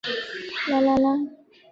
[0.67, 1.29] 莱洛日。